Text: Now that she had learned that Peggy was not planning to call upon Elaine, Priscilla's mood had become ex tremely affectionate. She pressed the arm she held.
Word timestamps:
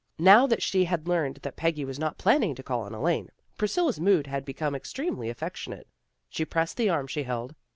Now 0.17 0.47
that 0.47 0.63
she 0.63 0.85
had 0.85 1.07
learned 1.07 1.35
that 1.43 1.55
Peggy 1.55 1.85
was 1.85 1.99
not 1.99 2.17
planning 2.17 2.55
to 2.55 2.63
call 2.63 2.87
upon 2.87 2.95
Elaine, 2.99 3.29
Priscilla's 3.55 3.99
mood 3.99 4.25
had 4.25 4.45
become 4.45 4.73
ex 4.73 4.91
tremely 4.91 5.29
affectionate. 5.29 5.85
She 6.27 6.43
pressed 6.43 6.77
the 6.77 6.89
arm 6.89 7.05
she 7.05 7.21
held. 7.21 7.53